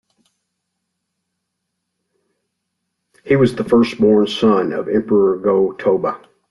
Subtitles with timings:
[3.23, 6.19] He was the firstborn son of Emperor Go-Toba.